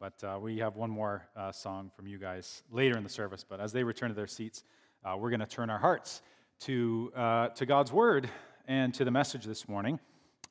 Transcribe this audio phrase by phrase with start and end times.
[0.00, 3.44] But uh, we have one more uh, song from you guys later in the service.
[3.46, 4.64] But as they return to their seats,
[5.04, 6.22] uh, we're going to turn our hearts
[6.60, 8.26] to, uh, to God's Word
[8.66, 10.00] and to the message this morning.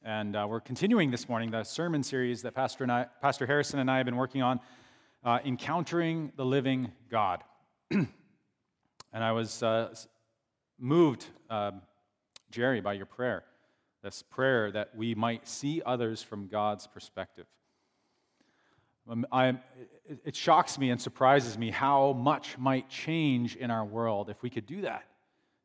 [0.04, 3.90] And uh, we're continuing this morning the sermon series that Pastor, I, Pastor Harrison and
[3.90, 4.60] I have been working on,
[5.24, 7.44] uh, Encountering the Living God.
[7.90, 8.08] and
[9.14, 9.64] I was
[10.78, 11.82] moved, um,
[12.52, 13.44] Jerry, by your prayer
[14.04, 17.46] this prayer that we might see others from God's perspective.
[19.10, 19.58] Um, I,
[20.24, 24.52] it shocks me and surprises me how much might change in our world if we
[24.52, 25.04] could do that.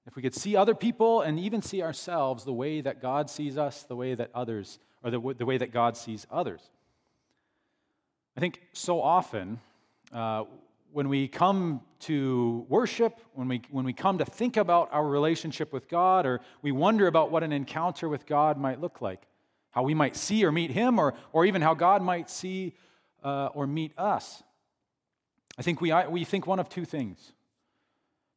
[0.06, 3.58] If we could see other people and even see ourselves the way that God sees
[3.58, 6.62] us, the way that others, or the, the way that God sees others.
[8.34, 9.60] I think so often
[10.10, 10.44] uh,
[10.92, 15.70] when we come to worship, when we, when we come to think about our relationship
[15.70, 19.26] with God, or we wonder about what an encounter with God might look like,
[19.70, 22.74] how we might see or meet Him, or, or even how God might see
[23.24, 24.42] uh, or meet us,
[25.58, 27.32] I think we, we think one of two things.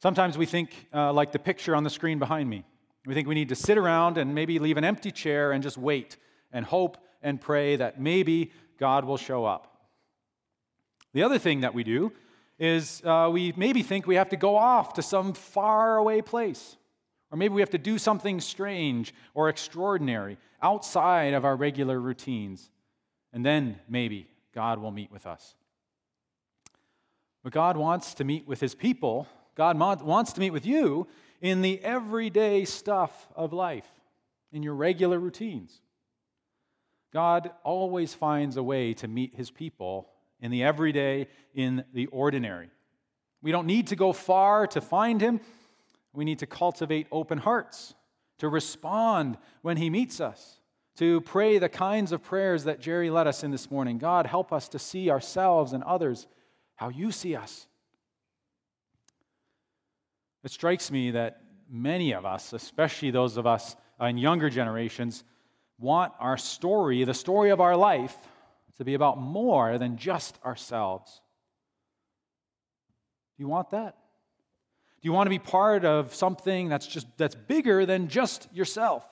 [0.02, 2.64] Sometimes we think, uh, like the picture on the screen behind me,
[3.06, 5.78] we think we need to sit around and maybe leave an empty chair and just
[5.78, 6.18] wait
[6.52, 9.78] and hope and pray that maybe God will show up.
[11.14, 12.12] The other thing that we do
[12.60, 16.76] is uh, we maybe think we have to go off to some faraway place.
[17.32, 22.70] Or maybe we have to do something strange or extraordinary outside of our regular routines.
[23.34, 24.28] And then maybe
[24.58, 25.54] God will meet with us.
[27.44, 29.28] But God wants to meet with his people.
[29.54, 31.06] God wants to meet with you
[31.42, 33.86] in the everyday stuff of life,
[34.52, 35.80] in your regular routines.
[37.14, 40.10] God always finds a way to meet his people
[40.42, 42.72] in the everyday, in the ordinary.
[43.44, 45.40] We don't need to go far to find him.
[46.14, 47.94] We need to cultivate open hearts,
[48.40, 50.57] to respond when he meets us,
[50.98, 54.00] to pray the kinds of prayers that Jerry led us in this morning.
[54.00, 56.28] God, help us to see ourselves and others
[56.76, 57.68] how you see us.
[60.44, 65.24] It strikes me that many of us, especially those of us in younger generations,
[65.80, 68.16] want our story, the story of our life,
[68.78, 71.22] to be about more than just ourselves.
[73.38, 73.98] Do you want that?
[75.02, 79.04] Do you want to be part of something that's just that's bigger than just yourself?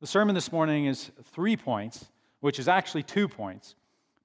[0.00, 2.04] The sermon this morning is three points,
[2.40, 3.74] which is actually two points,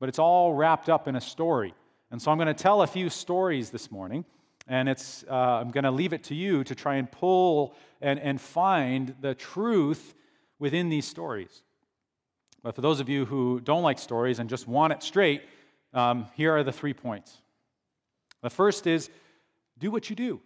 [0.01, 1.73] but it's all wrapped up in a story.
[2.11, 4.25] And so I'm going to tell a few stories this morning,
[4.67, 8.19] and it's, uh, I'm going to leave it to you to try and pull and,
[8.19, 10.13] and find the truth
[10.59, 11.63] within these stories.
[12.63, 15.41] But for those of you who don't like stories and just want it straight,
[15.93, 17.37] um, here are the three points.
[18.41, 19.09] The first is
[19.79, 20.41] do what you do,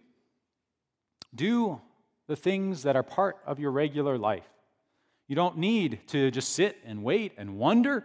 [1.34, 1.80] do
[2.28, 4.46] the things that are part of your regular life.
[5.28, 8.04] You don't need to just sit and wait and wonder.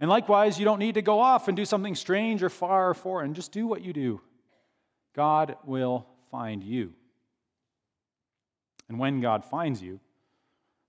[0.00, 2.94] And likewise, you don't need to go off and do something strange or far or
[2.94, 3.34] foreign.
[3.34, 4.20] Just do what you do.
[5.14, 6.92] God will find you.
[8.88, 10.00] And when God finds you,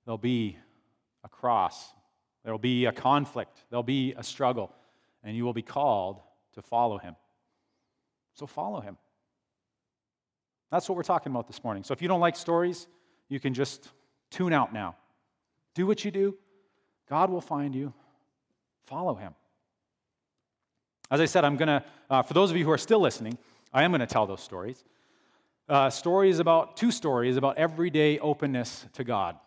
[0.06, 0.58] there'll be
[1.24, 1.94] a cross
[2.48, 4.74] There'll be a conflict, there'll be a struggle,
[5.22, 6.22] and you will be called
[6.54, 7.18] to follow him.
[8.36, 8.96] So follow him.
[10.72, 11.84] That's what we're talking about this morning.
[11.84, 12.88] So if you don't like stories,
[13.28, 13.90] you can just
[14.32, 14.96] tune out now.
[15.78, 16.36] Do what you do,
[17.08, 17.94] God will find you.
[18.88, 19.36] Follow him.
[21.12, 23.38] As I said, I'm going to, uh, for those of you who are still listening,
[23.72, 24.84] I am going to tell those stories.
[25.70, 29.38] Uh, stories about, two stories about everyday openness to God.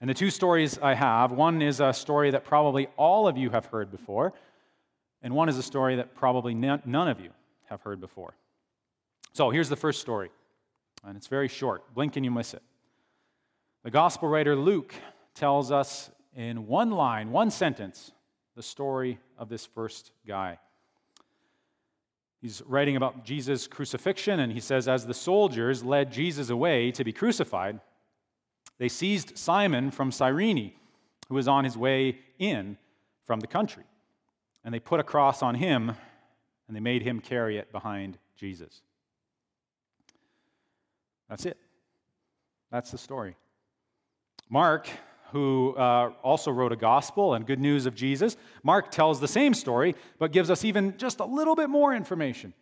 [0.00, 3.50] And the two stories I have one is a story that probably all of you
[3.50, 4.34] have heard before,
[5.20, 7.30] and one is a story that probably none of you
[7.64, 8.34] have heard before.
[9.32, 10.30] So here's the first story,
[11.04, 11.92] and it's very short.
[11.92, 12.62] Blink and you miss it.
[13.88, 14.94] The gospel writer Luke
[15.34, 18.12] tells us in one line, one sentence,
[18.54, 20.58] the story of this first guy.
[22.42, 27.02] He's writing about Jesus' crucifixion, and he says, As the soldiers led Jesus away to
[27.02, 27.80] be crucified,
[28.76, 30.72] they seized Simon from Cyrene,
[31.30, 32.76] who was on his way in
[33.24, 33.84] from the country.
[34.66, 35.92] And they put a cross on him,
[36.66, 38.82] and they made him carry it behind Jesus.
[41.30, 41.56] That's it.
[42.70, 43.34] That's the story.
[44.48, 44.88] Mark,
[45.32, 49.52] who uh, also wrote a gospel and good news of Jesus, Mark tells the same
[49.52, 52.54] story, but gives us even just a little bit more information.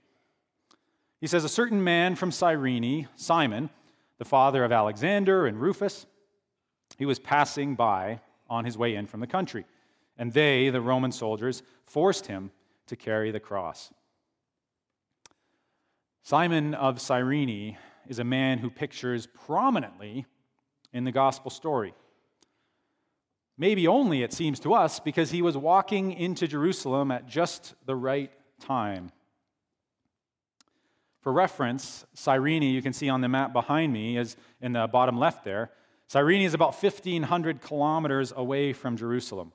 [1.21, 3.71] He says, A certain man from Cyrene, Simon,
[4.19, 6.07] the father of Alexander and Rufus.
[6.99, 9.65] He was passing by on his way in from the country,
[10.19, 12.51] and they, the Roman soldiers, forced him
[12.87, 13.93] to carry the cross.
[16.23, 17.77] Simon of Cyrene
[18.09, 20.27] is a man who pictures prominently
[20.93, 21.95] in the gospel story.
[23.59, 27.97] Maybe only, it seems to us, because he was walking into Jerusalem at just the
[27.97, 28.31] right
[28.61, 29.11] time.
[31.21, 35.19] For reference, Cyrene, you can see on the map behind me, is in the bottom
[35.19, 35.71] left there.
[36.07, 39.53] Cyrene is about 1,500 kilometers away from Jerusalem.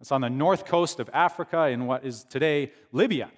[0.00, 3.30] It's on the north coast of Africa in what is today Libya.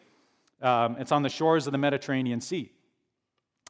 [0.62, 2.70] Um, it's on the shores of the Mediterranean Sea.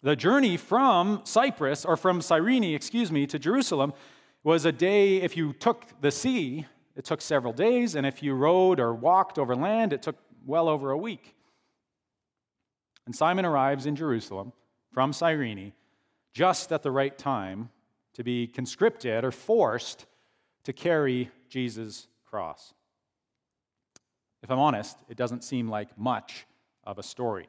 [0.03, 3.95] The journey from Cyprus, or from Cyrene, excuse me, to Jerusalem
[4.43, 8.35] was a day, if you took the sea, it took several days, and if you
[8.35, 11.35] rode or walked over land, it took well over a week.
[13.07, 14.53] And Simon arrives in Jerusalem
[14.93, 15.73] from Cyrene
[16.33, 17.71] just at the right time
[18.15, 20.07] to be conscripted or forced
[20.65, 22.75] to carry Jesus' cross.
[24.43, 26.47] If I'm honest, it doesn't seem like much
[26.85, 27.49] of a story.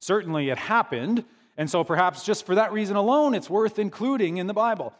[0.00, 1.24] Certainly it happened,
[1.56, 4.92] and so perhaps just for that reason alone, it's worth including in the Bible.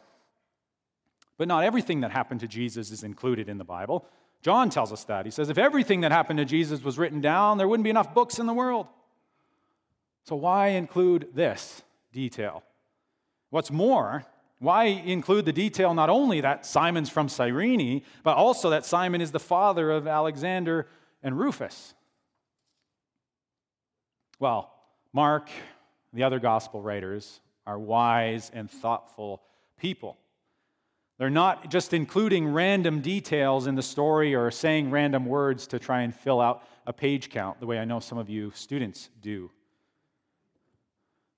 [1.37, 4.05] But not everything that happened to Jesus is included in the Bible.
[4.41, 5.25] John tells us that.
[5.25, 8.13] He says, if everything that happened to Jesus was written down, there wouldn't be enough
[8.13, 8.87] books in the world.
[10.23, 12.63] So why include this detail?
[13.49, 14.25] What's more,
[14.59, 19.31] why include the detail not only that Simon's from Cyrene, but also that Simon is
[19.31, 20.87] the father of Alexander
[21.21, 21.93] and Rufus?
[24.39, 24.71] Well,
[25.13, 25.49] Mark,
[26.17, 29.43] the other gospel writers, are wise and thoughtful
[29.79, 30.17] people.
[31.19, 36.01] They're not just including random details in the story or saying random words to try
[36.01, 39.51] and fill out a page count, the way I know some of you students do.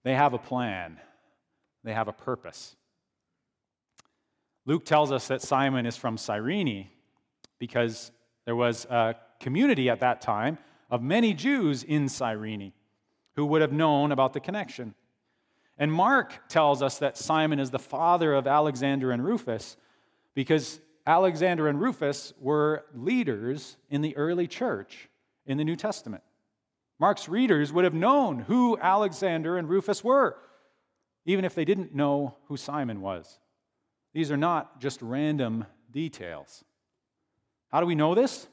[0.03, 0.97] They have a plan,
[1.83, 2.77] they have a purpose.
[4.65, 6.87] Luke tells us that Simon is from Cyrene
[7.57, 8.11] because
[8.45, 10.57] there was a community at that time
[10.89, 12.71] of many Jews in Cyrene
[13.39, 14.93] who would have known about the connection.
[15.77, 19.77] And Mark tells us that Simon is the father of Alexander and Rufus
[20.35, 25.07] because Alexander and Rufus were leaders in the early church
[25.45, 26.21] in the New Testament.
[26.99, 30.35] Mark's readers would have known who Alexander and Rufus were,
[31.25, 33.39] even if they didn't know who Simon was.
[34.11, 36.65] These are not just random details.
[37.71, 38.49] How do we know this?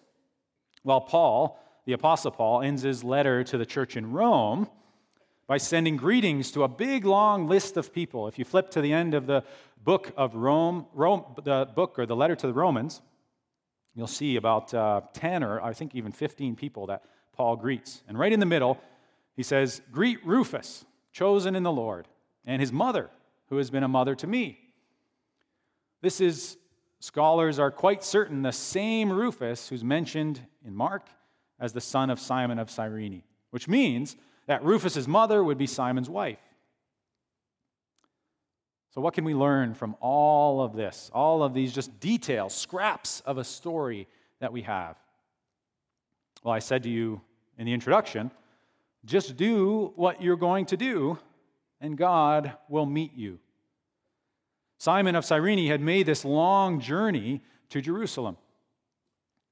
[0.85, 4.69] Well, Paul, the Apostle Paul, ends his letter to the church in Rome
[5.47, 8.27] by sending greetings to a big long list of people.
[8.27, 9.45] If you flip to the end of the
[9.83, 13.01] book of Rome, Rome the book or the letter to the Romans,
[13.95, 18.03] you'll see about uh, 10 or I think even 15 people that Paul greets.
[18.09, 18.81] And right in the middle,
[19.37, 22.09] he says, Greet Rufus, chosen in the Lord,
[22.45, 23.11] and his mother,
[23.49, 24.59] who has been a mother to me.
[26.03, 26.57] This is,
[26.99, 31.09] scholars are quite certain, the same Rufus who's mentioned in Mark
[31.59, 34.17] as the son of Simon of Cyrene, which means
[34.47, 36.39] that Rufus's mother would be Simon's wife.
[38.95, 41.11] So, what can we learn from all of this?
[41.13, 44.09] All of these just details, scraps of a story
[44.41, 44.97] that we have?
[46.43, 47.21] Well, I said to you
[47.59, 48.31] in the introduction
[49.05, 51.19] just do what you're going to do,
[51.81, 53.39] and God will meet you.
[54.79, 58.37] Simon of Cyrene had made this long journey to Jerusalem.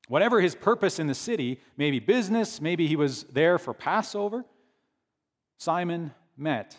[0.08, 4.44] Whatever his purpose in the city, maybe business, maybe he was there for Passover,
[5.56, 6.76] Simon met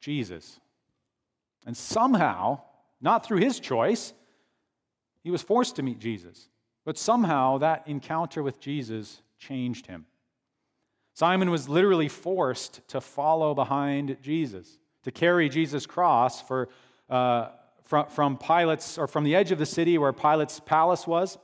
[0.00, 0.60] Jesus.
[1.66, 2.60] And somehow,
[3.00, 4.12] not through his choice,
[5.22, 6.48] he was forced to meet Jesus.
[6.84, 10.06] But somehow that encounter with Jesus changed him.
[11.14, 16.68] Simon was literally forced to follow behind Jesus, to carry Jesus' cross for,
[17.10, 17.48] uh,
[17.84, 21.36] from, from Pilate's, or from the edge of the city where Pilate's palace was,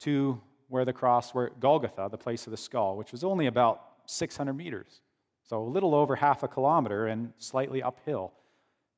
[0.00, 3.82] to where the cross, where Golgotha, the place of the skull, which was only about
[4.06, 5.00] 600 meters.
[5.44, 8.32] So, a little over half a kilometer and slightly uphill,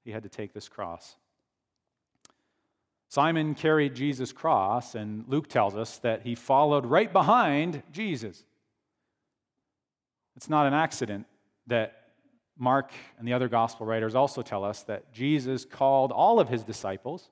[0.04, 1.16] he had to take this cross.
[3.10, 8.44] Simon carried Jesus' cross, and Luke tells us that he followed right behind Jesus.
[10.36, 11.26] It's not an accident
[11.66, 11.98] that
[12.58, 16.64] Mark and the other gospel writers also tell us that Jesus called all of his
[16.64, 17.30] disciples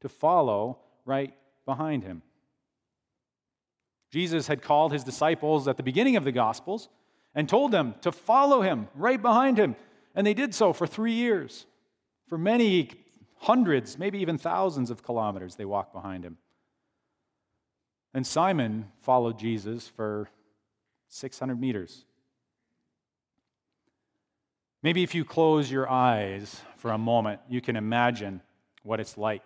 [0.00, 2.22] to follow right behind him.
[4.10, 6.88] Jesus had called his disciples at the beginning of the Gospels
[7.34, 9.76] and told them to follow him right behind him.
[10.14, 11.66] And they did so for three years.
[12.28, 12.90] For many
[13.38, 16.38] hundreds, maybe even thousands of kilometers, they walked behind him.
[18.14, 20.30] And Simon followed Jesus for
[21.08, 22.06] 600 meters.
[24.82, 28.40] Maybe if you close your eyes for a moment, you can imagine
[28.82, 29.44] what it's like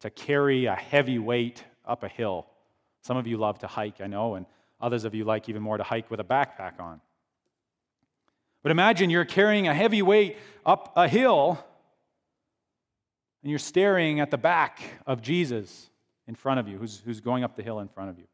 [0.00, 2.49] to carry a heavy weight up a hill.
[3.02, 4.46] Some of you love to hike, I know, and
[4.80, 7.00] others of you like even more to hike with a backpack on.
[8.62, 11.64] But imagine you're carrying a heavy weight up a hill
[13.42, 15.88] and you're staring at the back of Jesus
[16.26, 18.26] in front of you, who's, who's going up the hill in front of you.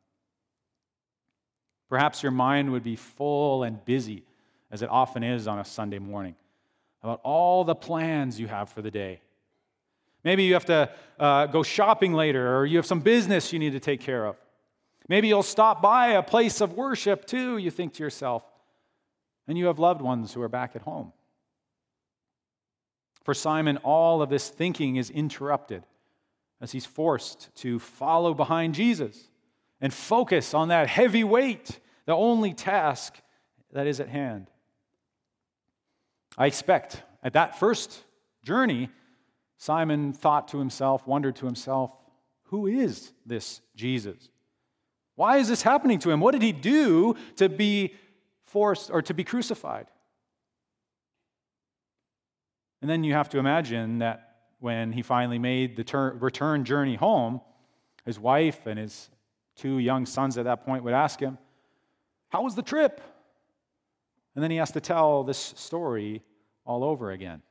[1.89, 4.25] Perhaps your mind would be full and busy,
[4.73, 6.35] as it often is on a Sunday morning,
[7.03, 9.21] about all the plans you have for the day.
[10.25, 13.73] Maybe you have to uh, go shopping later, or you have some business you need
[13.73, 14.37] to take care of.
[15.09, 18.43] Maybe you'll stop by a place of worship too, you think to yourself,
[19.47, 21.13] and you have loved ones who are back at home.
[23.25, 25.85] For Simon, all of this thinking is interrupted
[26.61, 29.31] as he's forced to follow behind Jesus
[29.81, 33.15] and focus on that heavy weight, the only task
[33.73, 34.49] that is at hand.
[36.39, 38.03] I expect at that first
[38.43, 38.91] journey,
[39.59, 41.91] Simon thought to himself, wondered to himself,
[42.45, 44.31] who is this Jesus?
[45.17, 46.21] Why is this happening to him?
[46.21, 47.95] What did he do to be
[48.45, 49.89] forced or to be crucified?
[52.81, 56.95] And then you have to imagine that when he finally made the ter- return journey
[56.95, 57.41] home,
[58.05, 59.11] his wife and his
[59.57, 61.39] two young sons at that point would ask him,
[62.29, 63.01] How was the trip?
[64.35, 66.23] And then he has to tell this story
[66.67, 67.43] all over again.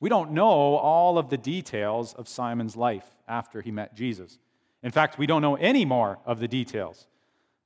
[0.00, 4.38] We don't know all of the details of Simon's life after he met Jesus.
[4.84, 7.06] In fact, we don't know any more of the details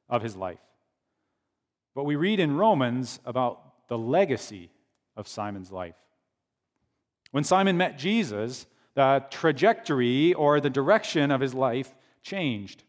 [0.09, 0.61] of his life.
[1.95, 4.71] But we read in Romans about the legacy
[5.17, 5.97] of Simon's life.
[7.33, 12.85] When Simon met Jesus, the trajectory or the direction of his life changed.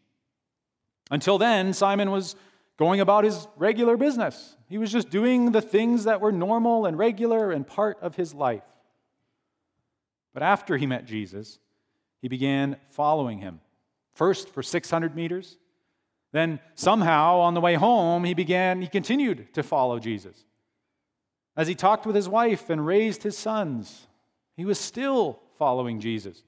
[1.09, 2.35] Until then, Simon was
[2.77, 4.55] going about his regular business.
[4.69, 8.35] He was just doing the things that were normal and regular and part of his
[8.35, 8.63] life.
[10.35, 11.57] But after he met Jesus,
[12.21, 13.59] he began following him.
[14.19, 15.57] First for 600 meters,
[16.33, 20.43] then somehow on the way home, he began, he continued to follow Jesus.
[21.55, 24.07] As he talked with his wife and raised his sons,
[24.57, 26.43] he was still following Jesus.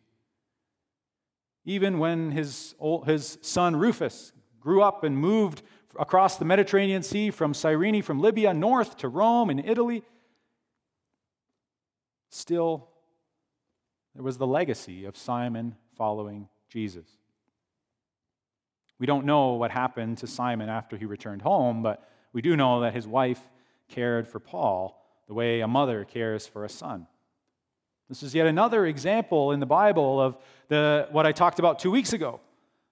[1.64, 2.76] Even when his,
[3.06, 5.62] his son Rufus grew up and moved
[5.98, 10.04] across the Mediterranean Sea from Cyrene, from Libya, north to Rome in Italy,
[12.32, 12.90] still
[14.14, 17.21] there was the legacy of Simon following Jesus.
[19.02, 22.82] We don't know what happened to Simon after he returned home, but we do know
[22.82, 23.42] that his wife
[23.90, 27.08] cared for Paul the way a mother cares for a son.
[28.10, 31.90] This is yet another example in the Bible of the, what I talked about two
[31.90, 32.42] weeks ago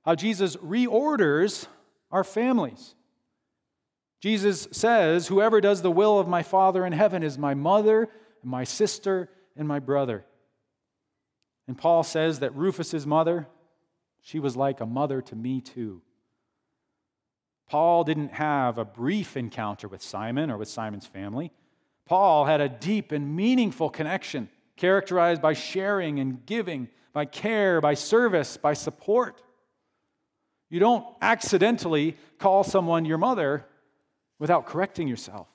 [0.04, 1.68] how Jesus reorders
[2.10, 2.96] our families.
[4.20, 8.10] Jesus says, Whoever does the will of my Father in heaven is my mother,
[8.42, 10.26] my sister, and my brother.
[11.68, 13.46] And Paul says that Rufus's mother,
[14.22, 16.02] she was like a mother to me too.
[17.70, 21.52] Paul didn't have a brief encounter with Simon or with Simon's family.
[22.06, 27.94] Paul had a deep and meaningful connection characterized by sharing and giving, by care, by
[27.94, 29.42] service, by support.
[30.70, 33.66] You don't accidentally call someone your mother
[34.40, 35.48] without correcting yourself.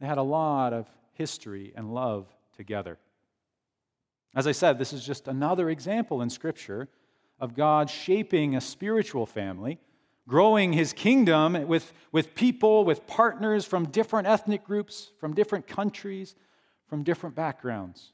[0.00, 2.98] They had a lot of history and love together.
[4.34, 6.88] As I said, this is just another example in Scripture
[7.38, 9.78] of God shaping a spiritual family,
[10.26, 16.34] growing his kingdom with, with people, with partners from different ethnic groups, from different countries,
[16.88, 18.12] from different backgrounds.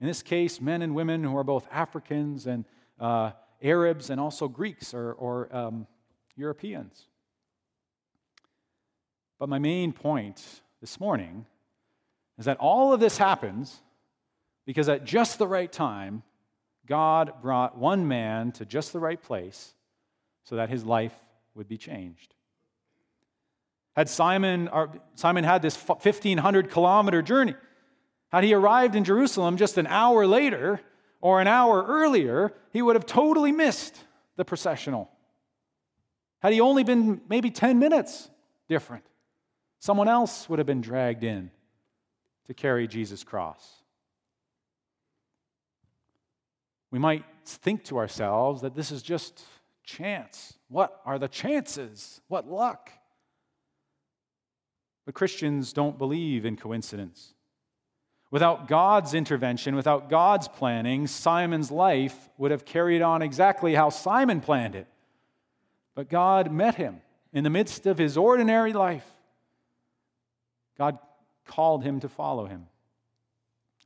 [0.00, 2.64] In this case, men and women who are both Africans and
[3.00, 5.86] uh, Arabs and also Greeks or, or um,
[6.36, 7.06] Europeans.
[9.40, 10.44] But my main point
[10.80, 11.46] this morning
[12.38, 13.80] is that all of this happens
[14.68, 16.22] because at just the right time,
[16.84, 19.72] God brought one man to just the right place
[20.44, 21.14] so that his life
[21.54, 22.34] would be changed.
[23.96, 27.54] Had Simon, uh, Simon had this 1,500 kilometer journey,
[28.30, 30.82] had he arrived in Jerusalem just an hour later
[31.22, 33.98] or an hour earlier, he would have totally missed
[34.36, 35.10] the processional.
[36.40, 38.28] Had he only been maybe 10 minutes
[38.68, 39.06] different,
[39.78, 41.50] someone else would have been dragged in
[42.48, 43.77] to carry Jesus' cross.
[46.90, 49.44] We might think to ourselves that this is just
[49.84, 50.54] chance.
[50.68, 52.20] What are the chances?
[52.28, 52.90] What luck?
[55.04, 57.34] But Christians don't believe in coincidence.
[58.30, 64.42] Without God's intervention, without God's planning, Simon's life would have carried on exactly how Simon
[64.42, 64.86] planned it.
[65.94, 67.00] But God met him
[67.32, 69.06] in the midst of his ordinary life.
[70.76, 70.98] God
[71.46, 72.66] called him to follow him.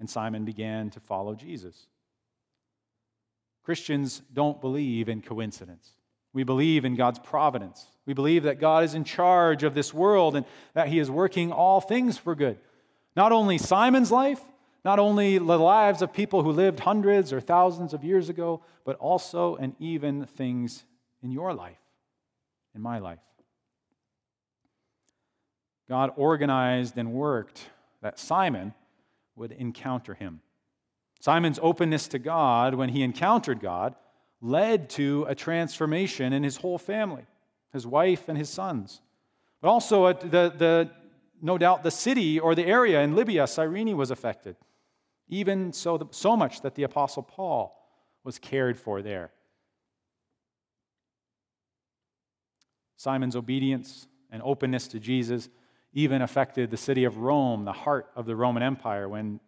[0.01, 1.87] And Simon began to follow Jesus.
[3.63, 5.91] Christians don't believe in coincidence.
[6.33, 7.87] We believe in God's providence.
[8.07, 11.53] We believe that God is in charge of this world and that he is working
[11.53, 12.59] all things for good.
[13.15, 14.41] Not only Simon's life,
[14.85, 18.97] Not only the lives of people who lived hundreds or thousands of years ago, but
[18.97, 20.85] also and even things
[21.23, 21.79] in your life,
[22.75, 23.21] in my life.
[25.89, 27.69] God organized and worked
[28.01, 28.75] that Simon
[29.37, 30.41] would encounter him.
[31.23, 33.95] Simon's openness to God when he encountered God
[34.41, 37.23] led to a transformation in his whole family,
[37.73, 39.01] his wife and his sons.
[39.61, 40.91] But also, uh, the, the,
[41.41, 44.57] no doubt, the city or the area in Libya, Cyrene was affected.
[45.29, 47.73] Even so, so much that the Apostle Paul
[48.25, 49.31] was cared for there.
[52.97, 55.49] Simon's obedience and openness to Jesus
[55.93, 59.39] even affected the city of Rome, the heart of the Roman Empire, when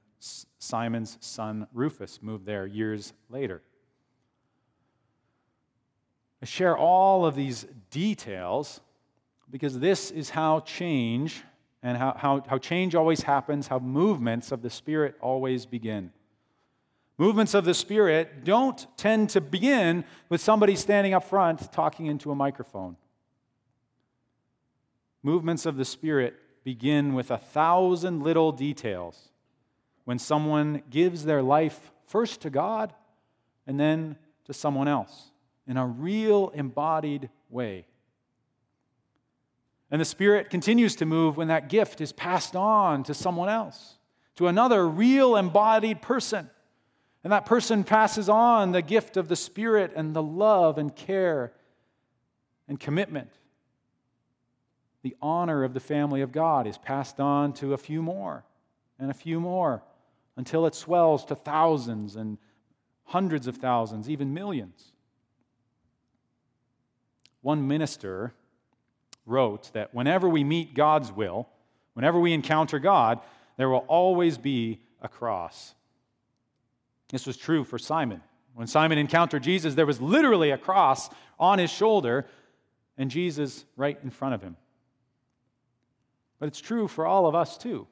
[0.58, 3.62] Simon's son Rufus moved there years later.
[6.42, 8.80] I share all of these details
[9.50, 11.42] because this is how change
[11.82, 16.12] and how, how, how change always happens, how movements of the Spirit always begin.
[17.18, 22.30] Movements of the Spirit don't tend to begin with somebody standing up front talking into
[22.30, 22.96] a microphone.
[25.22, 29.30] Movements of the Spirit begin with a thousand little details
[30.04, 32.92] when someone gives their life first to God
[33.66, 35.30] and then to someone else
[35.66, 37.86] in a real embodied way.
[39.90, 43.98] And the Spirit continues to move when that gift is passed on to someone else,
[44.36, 46.50] to another real embodied person.
[47.22, 51.52] And that person passes on the gift of the Spirit and the love and care
[52.68, 53.30] and commitment.
[55.02, 58.44] The honor of the family of God is passed on to a few more
[58.98, 59.82] and a few more
[60.36, 62.38] until it swells to thousands and
[63.04, 64.92] hundreds of thousands, even millions.
[67.42, 68.32] One minister
[69.26, 71.48] wrote that whenever we meet God's will,
[71.92, 73.20] whenever we encounter God,
[73.56, 75.74] there will always be a cross.
[77.10, 78.22] This was true for Simon.
[78.54, 82.26] When Simon encountered Jesus, there was literally a cross on his shoulder
[82.96, 84.56] and Jesus right in front of him.
[86.38, 87.86] But it's true for all of us too.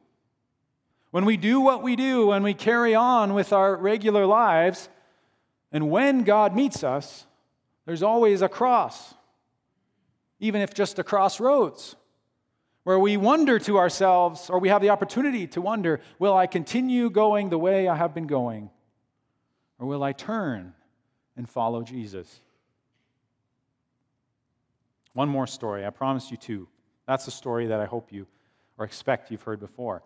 [1.12, 4.88] When we do what we do, when we carry on with our regular lives,
[5.70, 7.26] and when God meets us,
[7.84, 9.14] there's always a cross,
[10.40, 11.96] even if just a crossroads,
[12.84, 17.10] where we wonder to ourselves, or we have the opportunity to wonder, will I continue
[17.10, 18.70] going the way I have been going?
[19.78, 20.72] Or will I turn
[21.36, 22.40] and follow Jesus?
[25.12, 25.84] One more story.
[25.84, 26.68] I promise you two.
[27.06, 28.26] That's a story that I hope you
[28.78, 30.02] or expect you've heard before.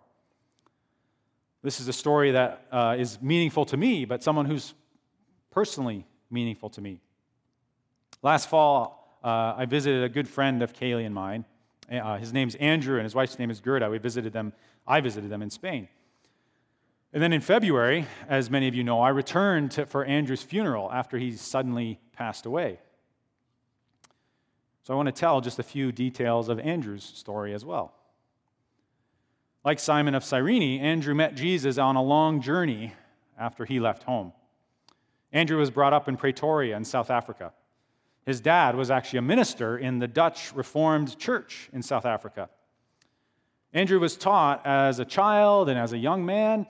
[1.67, 4.73] This is a story that uh, is meaningful to me, but someone who's
[5.51, 7.01] personally meaningful to me.
[8.23, 11.43] Last fall, uh, I visited a good friend of Kaylee and mine.
[11.91, 13.89] Uh, his name's Andrew, and his wife's name is Gerda.
[13.89, 14.53] We visited them.
[14.87, 15.89] I visited them in Spain.
[17.11, 20.89] And then in February, as many of you know, I returned to, for Andrew's funeral
[20.89, 22.79] after he suddenly passed away.
[24.83, 27.93] So I want to tell just a few details of Andrew's story as well.
[29.67, 32.93] Like Simon of Cyrene, Andrew met Jesus on a long journey
[33.37, 34.31] after he left home.
[35.33, 37.51] Andrew was brought up in Pretoria in South Africa.
[38.25, 42.49] His dad was actually a minister in the Dutch Reformed Church in South Africa.
[43.73, 46.65] Andrew was taught as a child and as a young man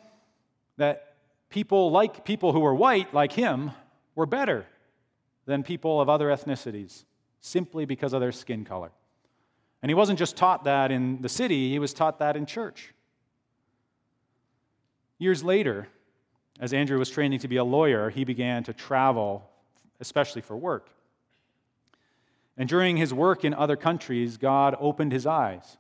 [0.78, 1.18] that
[1.52, 3.74] people like people who were white, like him,
[4.16, 4.66] were better
[5.46, 7.06] than people of other ethnicities
[7.42, 8.90] simply because of their skin color.
[9.82, 12.94] And he wasn't just taught that in the city, he was taught that in church.
[15.20, 15.88] Years later,
[16.60, 19.50] as Andrew was training to be a lawyer, he began to travel,
[20.00, 20.90] especially for work.
[22.58, 25.78] And during his work in other countries, God opened his eyes.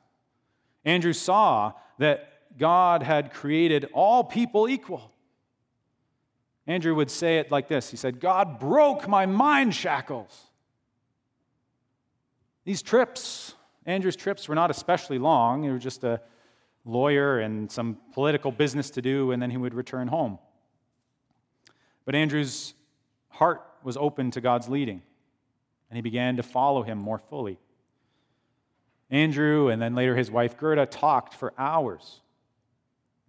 [0.85, 5.11] Andrew saw that God had created all people equal.
[6.67, 10.43] Andrew would say it like this He said, God broke my mind shackles.
[12.63, 13.55] These trips
[13.87, 16.21] Andrew's trips were not especially long, they were just a
[16.85, 20.37] lawyer and some political business to do, and then he would return home.
[22.05, 22.73] But Andrew's
[23.29, 25.01] heart was open to God's leading,
[25.89, 27.57] and he began to follow him more fully.
[29.09, 32.21] Andrew and then later his wife Gerda talked for hours,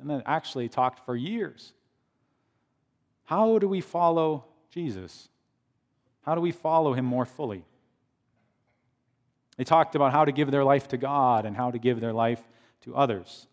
[0.00, 1.72] and then actually talked for years.
[3.24, 5.28] How do we follow Jesus?
[6.22, 7.64] How do we follow him more fully?
[9.58, 12.12] They talked about how to give their life to God and how to give their
[12.12, 12.40] life
[12.82, 13.46] to others.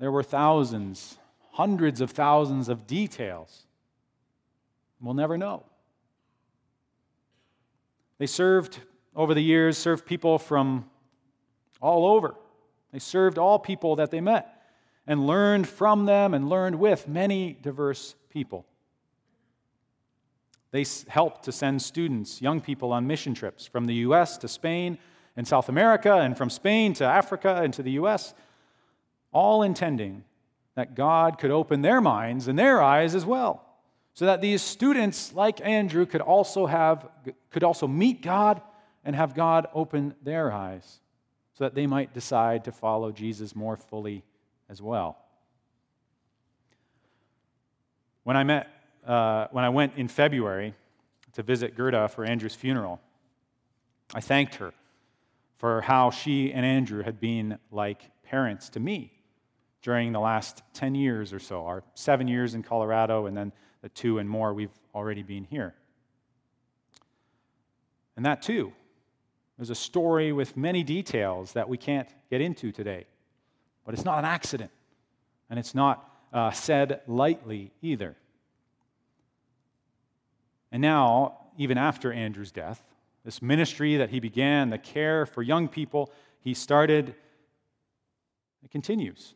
[0.00, 1.18] There were thousands,
[1.52, 3.66] hundreds of thousands of details.
[5.00, 5.64] We'll never know.
[8.18, 8.78] They served
[9.14, 10.88] over the years, served people from
[11.80, 12.34] all over.
[12.92, 14.48] They served all people that they met.
[15.04, 18.64] and learned from them and learned with many diverse people.
[20.72, 24.38] They helped to send students, young people, on mission trips from the U.S.
[24.38, 24.98] to Spain
[25.36, 28.34] and South America, and from Spain to Africa and to the U.S.,
[29.32, 30.24] all intending
[30.74, 33.64] that God could open their minds and their eyes as well,
[34.14, 37.08] so that these students, like Andrew, could also, have,
[37.50, 38.60] could also meet God
[39.04, 41.00] and have God open their eyes,
[41.54, 44.22] so that they might decide to follow Jesus more fully
[44.70, 45.18] as well.
[48.24, 48.68] When I met
[49.06, 50.74] uh, when I went in February
[51.32, 53.00] to visit Gerda for Andrew's funeral,
[54.14, 54.72] I thanked her
[55.56, 59.12] for how she and Andrew had been like parents to me
[59.82, 63.88] during the last 10 years or so, our seven years in Colorado, and then the
[63.88, 65.74] two and more we've already been here.
[68.16, 68.72] And that too
[69.58, 73.06] is a story with many details that we can't get into today.
[73.84, 74.70] But it's not an accident,
[75.50, 78.16] and it's not uh, said lightly either.
[80.72, 82.82] And now, even after Andrew's death,
[83.24, 87.14] this ministry that he began, the care for young people he started,
[88.64, 89.34] it continues.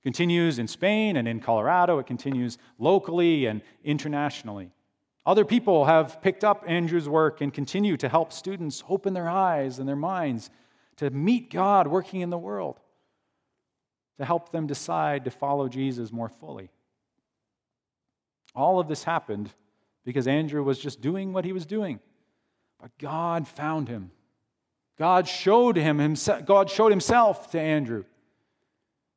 [0.00, 1.98] It continues in Spain and in Colorado.
[2.00, 4.72] It continues locally and internationally.
[5.24, 9.78] Other people have picked up Andrew's work and continue to help students open their eyes
[9.78, 10.50] and their minds
[10.96, 12.80] to meet God working in the world,
[14.18, 16.70] to help them decide to follow Jesus more fully.
[18.54, 19.52] All of this happened
[20.04, 22.00] because Andrew was just doing what he was doing.
[22.80, 24.10] But God found him.
[24.98, 28.04] God showed him himself, God showed himself to Andrew.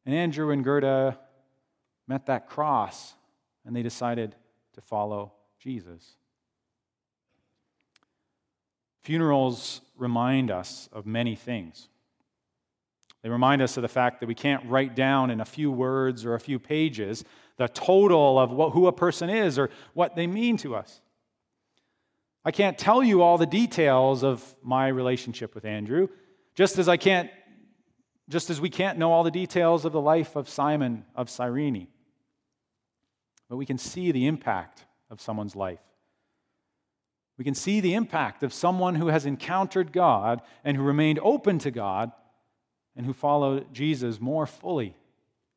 [0.05, 1.17] And Andrew and Gerda
[2.07, 3.13] met that cross
[3.65, 4.35] and they decided
[4.73, 6.15] to follow Jesus.
[9.01, 11.89] Funerals remind us of many things.
[13.23, 16.25] They remind us of the fact that we can't write down in a few words
[16.25, 17.23] or a few pages
[17.57, 20.99] the total of what, who a person is or what they mean to us.
[22.43, 26.09] I can't tell you all the details of my relationship with Andrew,
[26.55, 27.29] just as I can't
[28.29, 31.87] just as we can't know all the details of the life of Simon of Cyrene.
[33.49, 35.81] But we can see the impact of someone's life.
[37.37, 41.59] We can see the impact of someone who has encountered God and who remained open
[41.59, 42.13] to God
[42.95, 44.95] and who followed Jesus more fully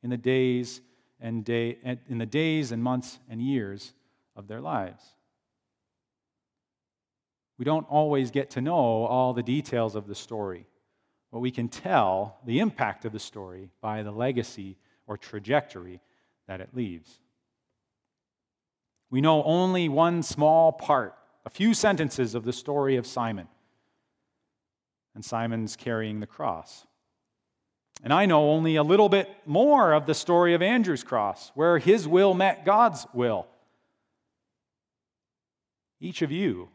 [0.02, 0.80] in the days
[1.20, 3.92] and day, in the days and months and years
[4.34, 5.02] of their lives.
[7.58, 10.66] We don't always get to know all the details of the story,
[11.32, 16.00] but we can tell the impact of the story by the legacy or trajectory
[16.46, 17.18] that it leaves.
[19.10, 23.48] We know only one small part, a few sentences of the story of Simon.
[25.14, 26.86] And Simon's carrying the cross.
[28.02, 31.78] And I know only a little bit more of the story of Andrew's cross, where
[31.78, 33.46] his will met God's will.
[35.98, 36.68] Each of you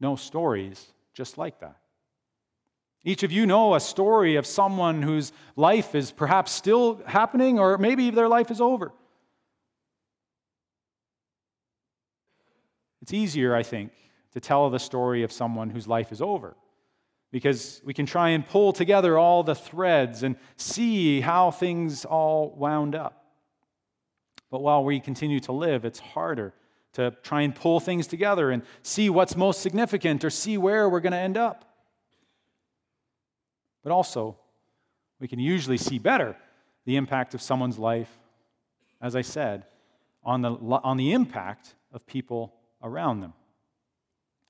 [0.00, 1.76] know stories just like that.
[3.04, 7.76] Each of you know a story of someone whose life is perhaps still happening, or
[7.76, 8.92] maybe their life is over.
[13.02, 13.90] It's easier, I think,
[14.34, 16.54] to tell the story of someone whose life is over
[17.32, 22.54] because we can try and pull together all the threads and see how things all
[22.56, 23.24] wound up.
[24.50, 26.52] But while we continue to live, it's harder
[26.92, 31.00] to try and pull things together and see what's most significant or see where we're
[31.00, 31.64] going to end up.
[33.82, 34.36] But also,
[35.18, 36.36] we can usually see better
[36.84, 38.10] the impact of someone's life,
[39.00, 39.64] as I said,
[40.22, 43.32] on the, on the impact of people around them.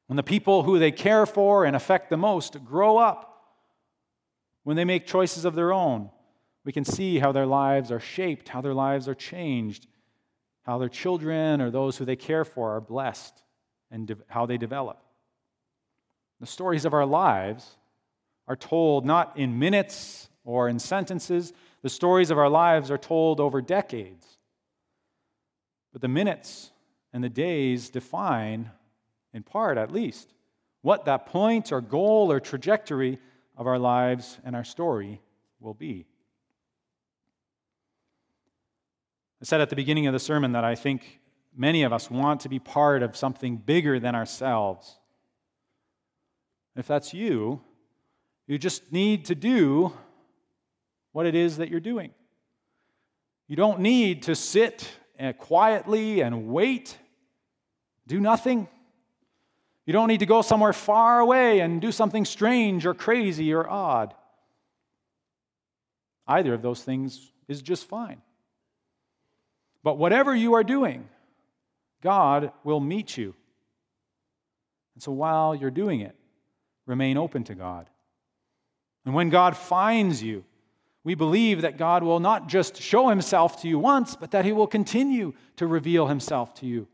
[0.06, 3.28] When the people who they care for and affect the most grow up,
[4.64, 6.10] when they make choices of their own,
[6.64, 9.86] we can see how their lives are shaped, how their lives are changed,
[10.62, 13.42] how their children or those who they care for are blessed,
[13.90, 15.02] and de- how they develop.
[16.40, 17.76] The stories of our lives
[18.46, 23.40] are told not in minutes or in sentences, the stories of our lives are told
[23.40, 24.26] over decades.
[25.92, 26.70] But the minutes
[27.12, 28.70] and the days define
[29.32, 30.32] in part at least,
[30.82, 33.18] what that point or goal or trajectory
[33.56, 35.20] of our lives and our story
[35.60, 36.06] will be.
[39.40, 41.20] I said at the beginning of the sermon that I think
[41.56, 44.98] many of us want to be part of something bigger than ourselves.
[46.76, 47.60] If that's you,
[48.46, 49.92] you just need to do
[51.12, 52.10] what it is that you're doing.
[53.48, 54.88] You don't need to sit
[55.20, 56.96] uh, quietly and wait,
[58.06, 58.68] do nothing.
[59.84, 63.68] You don't need to go somewhere far away and do something strange or crazy or
[63.68, 64.14] odd.
[66.26, 68.22] Either of those things is just fine.
[69.82, 71.08] But whatever you are doing,
[72.00, 73.34] God will meet you.
[74.94, 76.14] And so while you're doing it,
[76.86, 77.88] remain open to God.
[79.04, 80.44] And when God finds you,
[81.04, 84.52] we believe that God will not just show himself to you once, but that he
[84.52, 86.86] will continue to reveal himself to you.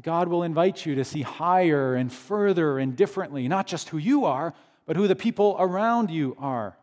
[0.00, 3.98] That God will invite you to see higher and further and differently, not just who
[3.98, 4.54] you are,
[4.86, 6.78] but who the people around you are.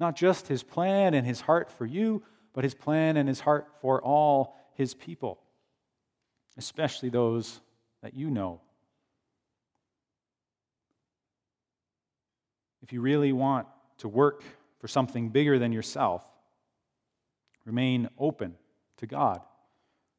[0.00, 3.68] Not just his plan and his heart for you, but his plan and his heart
[3.80, 5.38] for all his people,
[6.58, 7.60] especially those
[8.02, 8.60] that you know.
[12.82, 14.42] If you really want to work
[14.80, 16.26] for something bigger than yourself,
[17.64, 18.56] remain open
[18.96, 19.40] to God.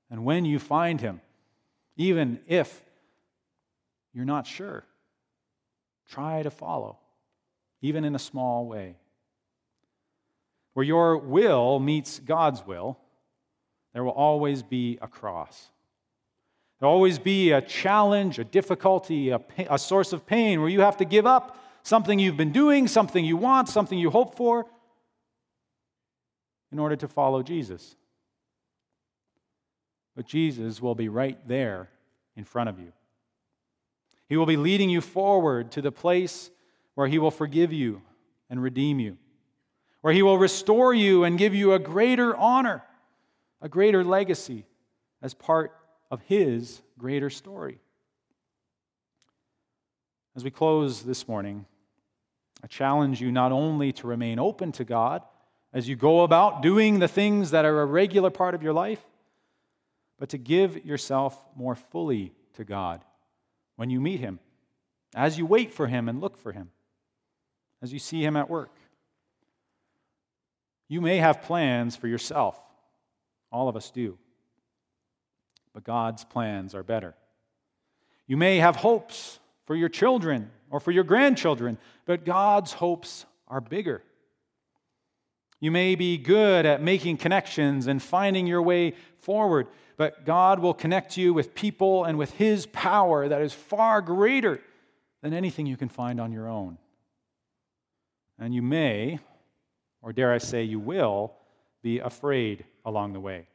[0.09, 1.19] And when you find Him,
[1.95, 2.82] even if
[4.13, 4.86] you're not sure,
[6.10, 6.97] try to follow,
[7.82, 8.95] even in a small way.
[10.73, 12.97] Where your will meets God's will,
[13.93, 15.69] there will always be a cross.
[16.79, 20.82] There will always be a challenge, a difficulty, a, a source of pain where you
[20.82, 24.65] have to give up something you've been doing, something you want, something you hope for,
[26.71, 27.95] in order to follow Jesus.
[30.15, 31.89] But Jesus will be right there
[32.36, 32.93] in front of you.
[34.30, 36.49] He will be leading you forward to the place
[36.95, 38.02] where He will forgive you
[38.49, 39.17] and redeem you,
[40.02, 42.84] where He will restore you and give you a greater honor,
[43.62, 44.65] a greater legacy
[45.21, 45.71] as part
[46.12, 47.80] of His greater story.
[50.36, 51.65] As we close this morning,
[52.63, 55.21] I challenge you not only to remain open to God
[55.73, 59.04] as you go about doing the things that are a regular part of your life,
[60.19, 63.04] but to give yourself more fully to God
[63.76, 64.39] when you meet Him,
[65.15, 66.71] as you wait for Him and look for Him,
[67.82, 68.76] as you see Him at work.
[70.88, 72.60] You may have plans for yourself,
[73.52, 74.17] all of us do,
[75.73, 77.15] but God's plans are better.
[78.28, 83.62] You may have hopes for your children or for your grandchildren, but God's hopes are
[83.62, 84.04] bigger.
[85.60, 90.73] You may be good at making connections and finding your way forward, but God will
[90.73, 94.62] connect you with people and with His power that is far greater
[95.21, 96.77] than anything you can find on your own.
[98.38, 99.19] And you may,
[100.01, 101.33] or dare I say, you will,
[101.81, 103.47] be afraid along the way.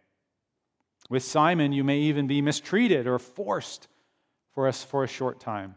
[1.11, 3.89] With Simon, you may even be mistreated or forced
[4.53, 5.77] for us for a short time.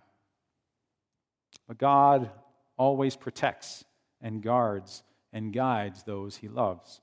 [1.68, 2.30] But God
[2.78, 3.86] always protects
[4.22, 7.02] and guards and guides those he loves.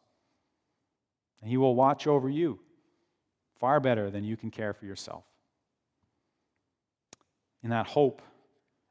[1.40, 2.59] And he will watch over you
[3.59, 5.25] far better than you can care for yourself.
[7.62, 8.23] In that hope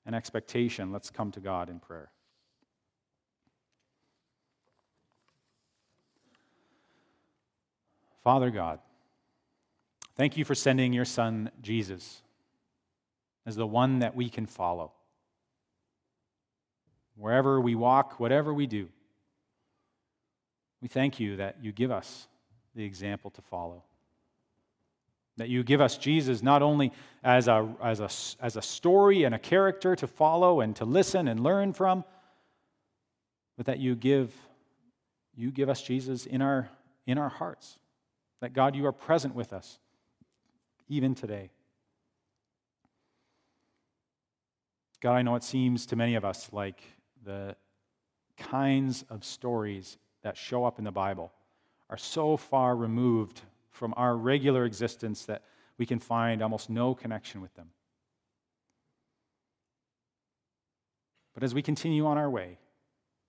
[0.05, 2.09] and expectation, let's come to God in prayer.
[8.23, 8.79] Father God,
[10.17, 12.21] thank you for sending your Son, Jesus,
[13.45, 14.91] as the one that we can follow
[17.15, 18.87] wherever we walk, whatever we do.
[20.81, 22.27] We thank you that you give us
[22.75, 23.83] the example to follow.
[25.37, 26.91] That you give us Jesus not only
[27.23, 28.09] as a, as, a,
[28.43, 32.03] as a story and a character to follow and to listen and learn from,
[33.55, 34.33] but that you give,
[35.35, 36.69] you give us Jesus in our,
[37.05, 37.77] in our hearts.
[38.39, 39.79] That God, you are present with us,
[40.87, 41.49] even today.
[44.99, 46.81] God, I know it seems to many of us like
[47.23, 47.55] the
[48.37, 51.31] kinds of stories that show up in the Bible
[51.89, 53.41] are so far removed
[53.77, 55.43] from our regular existence that
[55.77, 57.69] we can find almost no connection with them.
[61.33, 62.57] But as we continue on our way,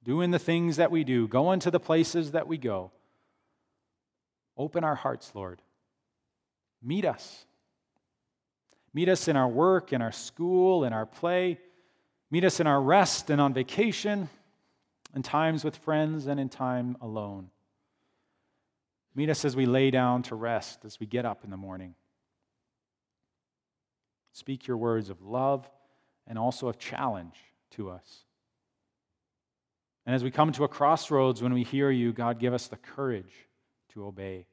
[0.02, 2.90] doing the things that we do, going to the places that we go,
[4.56, 5.60] open our hearts, Lord.
[6.82, 7.44] Meet us.
[8.94, 11.58] Meet us in our work, in our school, in our play.
[12.30, 14.30] Meet us in our rest and on vacation,
[15.14, 17.50] in times with friends and in time alone.
[19.18, 21.96] Meet us as we lay down to rest, as we get up in the morning.
[24.32, 25.68] Speak your words of love
[26.28, 27.34] and also of challenge
[27.72, 28.22] to us.
[30.06, 32.76] And as we come to a crossroads when we hear you, God, give us the
[32.76, 33.48] courage
[33.92, 34.46] to obey,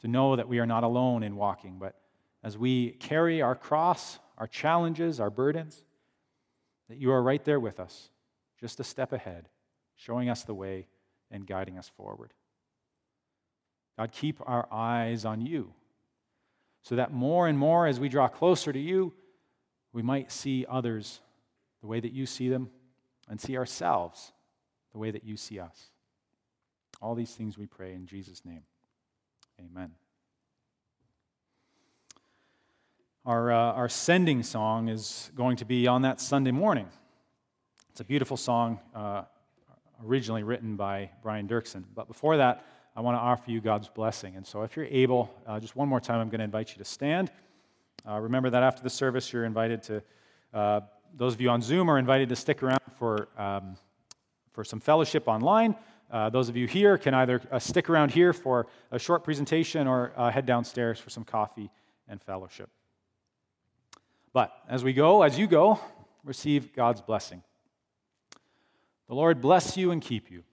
[0.00, 1.94] to know that we are not alone in walking, but
[2.42, 5.84] as we carry our cross, our challenges, our burdens,
[6.88, 8.10] that you are right there with us,
[8.58, 9.48] just a step ahead,
[9.94, 10.88] showing us the way
[11.30, 12.34] and guiding us forward.
[13.96, 15.72] God, keep our eyes on you
[16.82, 19.12] so that more and more as we draw closer to you,
[19.92, 21.20] we might see others
[21.80, 22.70] the way that you see them
[23.28, 24.32] and see ourselves
[24.92, 25.90] the way that you see us.
[27.00, 28.62] All these things we pray in Jesus' name.
[29.60, 29.92] Amen.
[33.24, 36.88] Our, uh, our sending song is going to be on that Sunday morning.
[37.90, 39.22] It's a beautiful song, uh,
[40.04, 41.84] originally written by Brian Doerksen.
[41.94, 44.36] But before that, I want to offer you God's blessing.
[44.36, 46.76] And so, if you're able, uh, just one more time, I'm going to invite you
[46.78, 47.32] to stand.
[48.08, 50.02] Uh, remember that after the service, you're invited to,
[50.52, 50.80] uh,
[51.16, 53.76] those of you on Zoom are invited to stick around for, um,
[54.52, 55.74] for some fellowship online.
[56.08, 60.12] Uh, those of you here can either stick around here for a short presentation or
[60.32, 61.70] head downstairs for some coffee
[62.06, 62.70] and fellowship.
[64.32, 65.80] But as we go, as you go,
[66.22, 67.42] receive God's blessing.
[69.08, 70.44] The Lord bless you and keep you.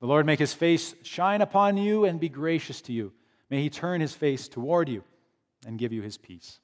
[0.00, 3.12] The Lord make his face shine upon you and be gracious to you.
[3.50, 5.02] May he turn his face toward you
[5.66, 6.60] and give you his peace.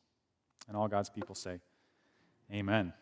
[0.69, 1.61] And all God's people say,
[2.53, 2.93] Amen.